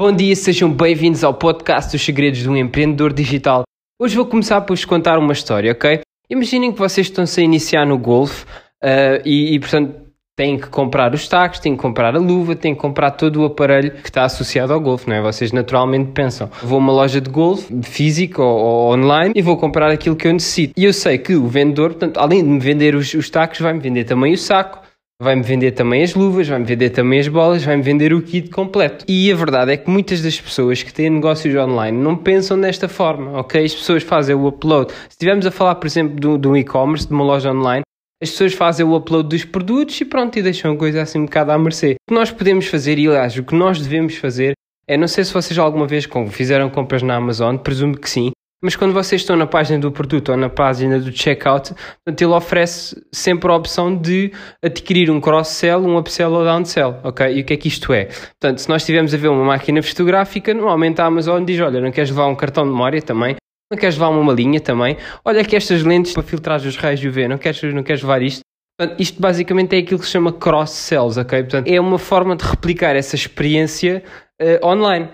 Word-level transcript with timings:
Bom 0.00 0.12
dia, 0.12 0.34
sejam 0.34 0.72
bem-vindos 0.72 1.22
ao 1.22 1.34
podcast 1.34 1.92
dos 1.92 2.02
segredos 2.02 2.38
de 2.38 2.48
um 2.48 2.56
empreendedor 2.56 3.12
digital. 3.12 3.64
Hoje 4.00 4.16
vou 4.16 4.24
começar 4.24 4.62
por 4.62 4.74
vos 4.74 4.86
contar 4.86 5.18
uma 5.18 5.34
história, 5.34 5.72
ok? 5.72 6.00
Imaginem 6.30 6.72
que 6.72 6.78
vocês 6.78 7.08
estão-se 7.08 7.38
a 7.38 7.44
iniciar 7.44 7.84
no 7.84 7.98
golfe 7.98 8.44
uh, 8.82 9.20
e, 9.26 9.54
e, 9.54 9.60
portanto, 9.60 9.94
têm 10.34 10.58
que 10.58 10.68
comprar 10.68 11.12
os 11.12 11.28
tacos, 11.28 11.58
têm 11.58 11.76
que 11.76 11.82
comprar 11.82 12.16
a 12.16 12.18
luva, 12.18 12.56
têm 12.56 12.74
que 12.74 12.80
comprar 12.80 13.10
todo 13.10 13.42
o 13.42 13.44
aparelho 13.44 13.90
que 13.90 14.08
está 14.08 14.24
associado 14.24 14.72
ao 14.72 14.80
golfe, 14.80 15.06
não 15.06 15.16
é? 15.16 15.20
Vocês 15.20 15.52
naturalmente 15.52 16.12
pensam, 16.12 16.48
vou 16.62 16.76
a 16.76 16.78
uma 16.78 16.94
loja 16.94 17.20
de 17.20 17.28
golfe, 17.28 17.70
física 17.82 18.42
ou, 18.42 18.58
ou, 18.58 18.94
online, 18.94 19.34
e 19.36 19.42
vou 19.42 19.58
comprar 19.58 19.90
aquilo 19.90 20.16
que 20.16 20.26
eu 20.26 20.32
necessito. 20.32 20.72
E 20.78 20.84
eu 20.86 20.94
sei 20.94 21.18
que 21.18 21.34
o 21.34 21.46
vendedor, 21.46 21.90
portanto, 21.90 22.16
além 22.16 22.42
de 22.42 22.48
me 22.48 22.58
vender 22.58 22.94
os, 22.94 23.12
os 23.12 23.28
tacos, 23.28 23.60
vai-me 23.60 23.80
vender 23.80 24.04
também 24.04 24.32
o 24.32 24.38
saco, 24.38 24.80
Vai-me 25.22 25.42
vender 25.42 25.72
também 25.72 26.02
as 26.02 26.14
luvas, 26.14 26.48
vai-me 26.48 26.64
vender 26.64 26.88
também 26.88 27.20
as 27.20 27.28
bolas, 27.28 27.62
vai-me 27.62 27.82
vender 27.82 28.14
o 28.14 28.22
kit 28.22 28.48
completo. 28.48 29.04
E 29.06 29.30
a 29.30 29.36
verdade 29.36 29.70
é 29.70 29.76
que 29.76 29.90
muitas 29.90 30.22
das 30.22 30.40
pessoas 30.40 30.82
que 30.82 30.90
têm 30.90 31.10
negócios 31.10 31.54
online 31.54 31.94
não 31.94 32.16
pensam 32.16 32.58
desta 32.58 32.88
forma, 32.88 33.38
ok? 33.38 33.62
As 33.62 33.74
pessoas 33.74 34.02
fazem 34.02 34.34
o 34.34 34.46
upload. 34.46 34.90
Se 34.92 35.08
estivermos 35.10 35.44
a 35.44 35.50
falar, 35.50 35.74
por 35.74 35.86
exemplo, 35.86 36.16
do, 36.16 36.38
do 36.38 36.56
e-commerce, 36.56 37.06
de 37.06 37.12
uma 37.12 37.22
loja 37.22 37.52
online, 37.52 37.82
as 38.22 38.30
pessoas 38.30 38.54
fazem 38.54 38.86
o 38.86 38.96
upload 38.96 39.28
dos 39.28 39.44
produtos 39.44 40.00
e 40.00 40.06
pronto, 40.06 40.38
e 40.38 40.42
deixam 40.42 40.72
a 40.72 40.76
coisa 40.78 41.02
assim 41.02 41.18
um 41.18 41.26
bocado 41.26 41.52
à 41.52 41.58
mercê. 41.58 41.96
O 42.08 42.14
que 42.14 42.18
nós 42.18 42.30
podemos 42.30 42.66
fazer, 42.66 42.98
e 42.98 43.06
aliás, 43.06 43.36
o 43.36 43.44
que 43.44 43.54
nós 43.54 43.78
devemos 43.78 44.16
fazer, 44.16 44.54
é, 44.88 44.96
não 44.96 45.06
sei 45.06 45.22
se 45.24 45.34
vocês 45.34 45.58
alguma 45.58 45.86
vez 45.86 46.08
fizeram 46.30 46.70
compras 46.70 47.02
na 47.02 47.16
Amazon, 47.16 47.58
presumo 47.58 47.94
que 47.94 48.08
sim, 48.08 48.30
mas 48.62 48.76
quando 48.76 48.92
vocês 48.92 49.22
estão 49.22 49.36
na 49.36 49.46
página 49.46 49.78
do 49.78 49.90
produto 49.90 50.30
ou 50.30 50.36
na 50.36 50.50
página 50.50 50.98
do 50.98 51.10
checkout, 51.10 51.72
portanto, 51.72 52.22
ele 52.22 52.32
oferece 52.32 53.02
sempre 53.12 53.50
a 53.50 53.54
opção 53.56 53.96
de 53.96 54.32
adquirir 54.62 55.10
um 55.10 55.20
cross-sell, 55.20 55.80
um 55.80 55.96
upsell 55.96 56.32
ou 56.32 56.44
downsell, 56.44 57.00
ok? 57.02 57.34
E 57.34 57.40
o 57.40 57.44
que 57.44 57.54
é 57.54 57.56
que 57.56 57.68
isto 57.68 57.92
é? 57.92 58.06
Portanto, 58.06 58.58
se 58.58 58.68
nós 58.68 58.82
estivermos 58.82 59.14
a 59.14 59.16
ver 59.16 59.28
uma 59.28 59.44
máquina 59.44 59.82
fotográfica, 59.82 60.52
normalmente 60.52 61.00
a 61.00 61.06
Amazon 61.06 61.44
diz, 61.44 61.60
olha, 61.60 61.80
não 61.80 61.90
queres 61.90 62.10
levar 62.10 62.26
um 62.26 62.36
cartão 62.36 62.64
de 62.64 62.70
memória 62.70 63.00
também? 63.00 63.36
Não 63.72 63.78
queres 63.78 63.94
levar 63.94 64.08
uma 64.08 64.22
malinha 64.22 64.60
também? 64.60 64.96
Olha 65.24 65.44
que 65.44 65.56
estas 65.56 65.82
lentes 65.82 66.12
para 66.12 66.22
filtrar 66.22 66.58
os 66.60 66.76
raios 66.76 67.02
UV, 67.02 67.28
não 67.28 67.38
queres, 67.38 67.62
não 67.62 67.82
queres 67.82 68.02
levar 68.02 68.20
isto? 68.20 68.40
Portanto, 68.78 68.98
isto 68.98 69.20
basicamente 69.20 69.76
é 69.76 69.78
aquilo 69.78 70.00
que 70.00 70.06
se 70.06 70.12
chama 70.12 70.32
cross-sells, 70.32 71.18
ok? 71.20 71.42
Portanto, 71.42 71.68
é 71.68 71.78
uma 71.78 71.98
forma 71.98 72.34
de 72.34 72.44
replicar 72.44 72.96
essa 72.96 73.14
experiência 73.14 74.02
uh, 74.40 74.66
online. 74.66 75.10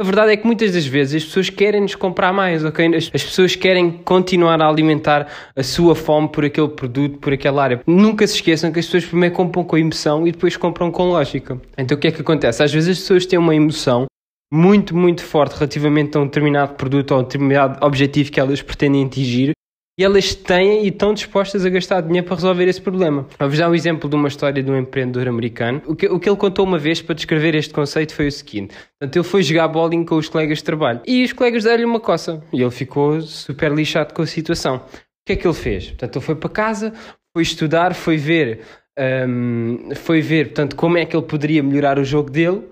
A 0.00 0.02
verdade 0.02 0.32
é 0.32 0.36
que 0.38 0.46
muitas 0.46 0.72
das 0.72 0.86
vezes 0.86 1.16
as 1.16 1.24
pessoas 1.26 1.50
querem 1.50 1.82
nos 1.82 1.94
comprar 1.94 2.32
mais, 2.32 2.64
ok? 2.64 2.86
As, 2.96 3.10
as, 3.12 3.22
pessoas 3.22 3.54
querem 3.54 3.90
continuar 4.02 4.58
a 4.62 4.66
alimentar 4.66 5.28
a 5.54 5.62
sua 5.62 5.94
fome 5.94 6.26
por 6.26 6.42
aquele 6.42 6.68
produto, 6.68 7.18
por 7.18 7.34
aquela 7.34 7.62
área. 7.62 7.82
Nunca 7.86 8.26
se 8.26 8.36
esqueçam 8.36 8.72
que 8.72 8.78
as 8.78 8.86
pessoas 8.86 9.04
primeiro 9.04 9.34
compram 9.34 9.62
com 9.62 9.76
emoção 9.76 10.26
e 10.26 10.32
depois 10.32 10.56
compram 10.56 10.90
com 10.90 11.10
lógica. 11.10 11.60
Então 11.76 11.98
o 11.98 12.00
que 12.00 12.08
é 12.08 12.12
que 12.12 12.22
acontece? 12.22 12.62
Às 12.62 12.72
vezes 12.72 12.88
as 12.88 12.98
pessoas 13.00 13.26
têm 13.26 13.38
uma 13.38 13.54
emoção 13.54 14.06
muito, 14.50 14.96
muito 14.96 15.22
forte 15.22 15.56
relativamente 15.56 16.16
a 16.16 16.20
um 16.20 16.24
determinado 16.24 16.76
produto 16.76 17.10
ou 17.10 17.18
a 17.18 17.20
um 17.20 17.24
determinado 17.24 17.84
objetivo 17.84 18.32
que 18.32 18.40
elas 18.40 18.62
pretendem 18.62 19.04
atingir 19.04 19.52
e 20.00 20.02
elas 20.02 20.34
têm 20.34 20.86
e 20.86 20.88
estão 20.88 21.12
dispostas 21.12 21.66
a 21.66 21.68
gastar 21.68 22.00
dinheiro 22.00 22.26
para 22.26 22.36
resolver 22.36 22.66
esse 22.66 22.80
problema. 22.80 23.26
Vou-vos 23.38 23.58
dar 23.58 23.68
um 23.68 23.74
exemplo 23.74 24.08
de 24.08 24.16
uma 24.16 24.28
história 24.28 24.62
de 24.62 24.70
um 24.70 24.78
empreendedor 24.78 25.28
americano. 25.28 25.82
O 25.86 25.94
que, 25.94 26.06
o 26.06 26.18
que 26.18 26.26
ele 26.26 26.38
contou 26.38 26.64
uma 26.64 26.78
vez 26.78 27.02
para 27.02 27.14
descrever 27.14 27.54
este 27.54 27.74
conceito 27.74 28.14
foi 28.14 28.28
o 28.28 28.32
seguinte: 28.32 28.74
Portanto, 28.98 29.16
ele 29.16 29.24
foi 29.24 29.42
jogar 29.42 29.68
bowling 29.68 30.06
com 30.06 30.16
os 30.16 30.26
colegas 30.26 30.56
de 30.56 30.64
trabalho 30.64 31.02
e 31.06 31.22
os 31.22 31.34
colegas 31.34 31.64
deram-lhe 31.64 31.84
uma 31.84 32.00
coça 32.00 32.42
e 32.50 32.62
ele 32.62 32.70
ficou 32.70 33.20
super 33.20 33.70
lixado 33.72 34.14
com 34.14 34.22
a 34.22 34.26
situação. 34.26 34.76
O 34.76 34.80
que 35.26 35.34
é 35.34 35.36
que 35.36 35.46
ele 35.46 35.52
fez? 35.52 35.88
Portanto, 35.88 36.16
ele 36.16 36.24
foi 36.24 36.34
para 36.34 36.48
casa, 36.48 36.94
foi 37.36 37.42
estudar, 37.42 37.94
foi 37.94 38.16
ver, 38.16 38.60
um, 39.28 39.90
foi 39.96 40.22
ver 40.22 40.46
portanto, 40.46 40.76
como 40.76 40.96
é 40.96 41.04
que 41.04 41.14
ele 41.14 41.26
poderia 41.26 41.62
melhorar 41.62 41.98
o 41.98 42.04
jogo 42.04 42.30
dele. 42.30 42.62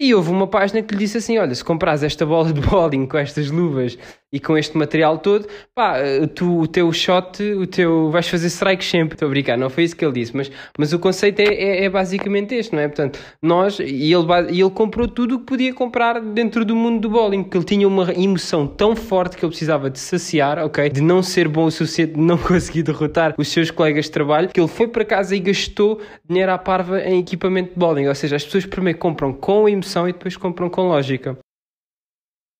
E 0.00 0.14
houve 0.14 0.30
uma 0.30 0.46
página 0.46 0.80
que 0.80 0.94
lhe 0.94 1.00
disse 1.00 1.18
assim: 1.18 1.36
Olha, 1.36 1.54
se 1.54 1.62
compras 1.62 2.02
esta 2.02 2.24
bola 2.24 2.50
de 2.54 2.60
bowling 2.62 3.04
com 3.06 3.18
estas 3.18 3.50
luvas 3.50 3.98
e 4.32 4.38
com 4.38 4.56
este 4.56 4.76
material 4.76 5.18
todo, 5.18 5.46
pá, 5.74 5.96
tu, 6.34 6.60
o 6.60 6.66
teu 6.66 6.92
shot, 6.92 7.42
o 7.42 7.66
teu, 7.66 8.10
vais 8.10 8.28
fazer 8.28 8.46
strike 8.46 8.84
sempre. 8.84 9.14
Estou 9.14 9.26
a 9.26 9.30
brincar, 9.30 9.58
não 9.58 9.68
foi 9.68 9.84
isso 9.84 9.96
que 9.96 10.04
ele 10.04 10.14
disse, 10.14 10.36
mas, 10.36 10.50
mas 10.78 10.92
o 10.92 10.98
conceito 10.98 11.40
é, 11.40 11.52
é, 11.52 11.84
é 11.84 11.90
basicamente 11.90 12.54
este, 12.54 12.74
não 12.74 12.80
é? 12.80 12.88
Portanto, 12.88 13.18
nós, 13.42 13.78
e 13.80 14.12
ele, 14.12 14.26
ele 14.48 14.70
comprou 14.70 15.08
tudo 15.08 15.36
o 15.36 15.38
que 15.40 15.46
podia 15.46 15.74
comprar 15.74 16.20
dentro 16.20 16.64
do 16.64 16.76
mundo 16.76 17.00
do 17.00 17.10
bowling, 17.10 17.42
porque 17.42 17.56
ele 17.56 17.64
tinha 17.64 17.88
uma 17.88 18.12
emoção 18.12 18.66
tão 18.66 18.94
forte 18.94 19.36
que 19.36 19.44
ele 19.44 19.50
precisava 19.50 19.90
de 19.90 19.98
saciar, 19.98 20.58
ok? 20.58 20.88
De 20.88 21.00
não 21.00 21.22
ser 21.22 21.48
bom 21.48 21.64
o 21.64 21.70
suficiente, 21.70 22.14
de 22.14 22.20
não 22.20 22.38
conseguir 22.38 22.82
derrotar 22.82 23.34
os 23.36 23.48
seus 23.48 23.70
colegas 23.70 24.04
de 24.04 24.12
trabalho, 24.12 24.48
que 24.48 24.60
ele 24.60 24.68
foi 24.68 24.86
para 24.86 25.04
casa 25.04 25.34
e 25.34 25.40
gastou 25.40 26.00
dinheiro 26.28 26.52
à 26.52 26.58
parva 26.58 27.00
em 27.00 27.18
equipamento 27.18 27.70
de 27.70 27.78
bowling. 27.78 28.06
Ou 28.06 28.14
seja, 28.14 28.36
as 28.36 28.44
pessoas 28.44 28.66
primeiro 28.66 28.98
compram 28.98 29.32
com 29.32 29.68
emoção 29.68 30.08
e 30.08 30.12
depois 30.12 30.36
compram 30.36 30.68
com 30.68 30.82
lógica. 30.88 31.36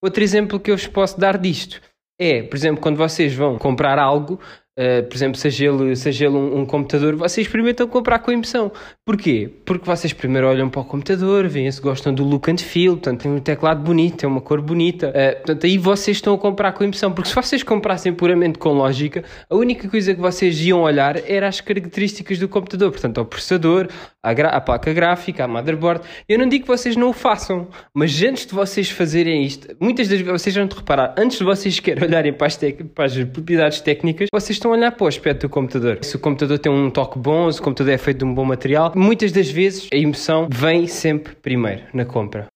Outro 0.02 0.22
exemplo 0.22 0.58
que 0.58 0.70
eu 0.70 0.76
vos 0.76 0.86
posso 0.86 1.18
dar 1.18 1.36
disto 1.36 1.80
é, 2.20 2.42
por 2.42 2.54
exemplo, 2.54 2.82
quando 2.82 2.98
vocês 2.98 3.34
vão 3.34 3.56
comprar 3.56 3.98
algo, 3.98 4.38
Uh, 4.80 5.02
por 5.06 5.14
exemplo, 5.14 5.36
seja 5.36 5.66
ele, 5.66 5.94
seja 5.94 6.24
ele 6.24 6.36
um, 6.36 6.60
um, 6.60 6.64
computador, 6.64 7.14
vocês 7.14 7.46
experimentam 7.46 7.86
comprar 7.86 8.18
com 8.20 8.32
emoção. 8.32 8.72
Porquê? 9.04 9.50
Porque 9.66 9.84
vocês 9.84 10.14
primeiro 10.14 10.48
olham 10.48 10.70
para 10.70 10.80
o 10.80 10.84
computador, 10.86 11.46
veem 11.48 11.70
se 11.70 11.82
gostam 11.82 12.14
do 12.14 12.24
look 12.24 12.50
and 12.50 12.56
feel, 12.56 12.92
portanto 12.92 13.20
tem 13.20 13.30
um 13.30 13.40
teclado 13.40 13.82
bonito, 13.82 14.16
tem 14.16 14.28
uma 14.28 14.40
cor 14.40 14.62
bonita, 14.62 15.10
uh, 15.10 15.36
portanto 15.36 15.66
aí 15.66 15.76
vocês 15.76 16.16
estão 16.16 16.32
a 16.32 16.38
comprar 16.38 16.72
com 16.72 16.82
emoção, 16.82 17.12
porque 17.12 17.28
se 17.28 17.34
vocês 17.34 17.62
comprassem 17.62 18.14
puramente 18.14 18.58
com 18.58 18.72
lógica, 18.72 19.22
a 19.50 19.54
única 19.54 19.86
coisa 19.86 20.14
que 20.14 20.20
vocês 20.20 20.58
iam 20.62 20.80
olhar 20.80 21.28
era 21.28 21.46
as 21.46 21.60
características 21.60 22.38
do 22.38 22.48
computador, 22.48 22.90
portanto 22.90 23.20
o 23.20 23.24
processador, 23.26 23.86
a, 24.22 24.30
a 24.30 24.60
placa 24.60 24.92
gráfica, 24.92 25.44
a 25.44 25.48
motherboard. 25.48 26.02
Eu 26.28 26.38
não 26.38 26.48
digo 26.48 26.64
que 26.64 26.70
vocês 26.70 26.96
não 26.96 27.10
o 27.10 27.12
façam, 27.12 27.68
mas 27.92 28.22
antes 28.22 28.46
de 28.46 28.54
vocês 28.54 28.90
fazerem 28.90 29.44
isto, 29.44 29.76
muitas 29.80 30.08
das 30.08 30.20
vezes 30.20 30.40
vocês 30.40 30.54
vão 30.54 30.66
te 30.66 30.76
reparar, 30.76 31.14
antes 31.18 31.38
de 31.38 31.44
vocês 31.44 31.74
sequer 31.74 32.02
olharem 32.02 32.32
para 32.32 32.46
as, 32.46 32.58
para 32.94 33.04
as 33.04 33.14
propriedades 33.24 33.80
técnicas, 33.80 34.28
vocês 34.32 34.56
estão 34.70 34.74
a 34.74 34.76
olhar 34.76 34.92
para 34.92 35.04
o 35.04 35.08
aspecto 35.08 35.46
do 35.46 35.50
computador. 35.50 35.98
Se 36.02 36.16
o 36.16 36.18
computador 36.18 36.58
tem 36.58 36.70
um 36.70 36.90
toque 36.90 37.18
bom, 37.18 37.50
se 37.50 37.60
o 37.60 37.62
computador 37.62 37.92
é 37.92 37.98
feito 37.98 38.18
de 38.18 38.24
um 38.24 38.34
bom 38.34 38.44
material, 38.44 38.92
muitas 38.94 39.32
das 39.32 39.50
vezes 39.50 39.88
a 39.92 39.96
emoção 39.96 40.48
vem 40.50 40.86
sempre 40.86 41.34
primeiro 41.34 41.82
na 41.92 42.04
compra. 42.04 42.46